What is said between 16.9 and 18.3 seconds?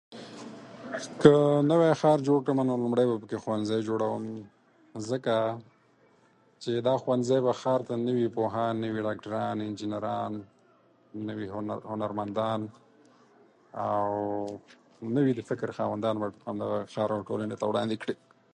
شار ورکوني ته وړاندې کړي.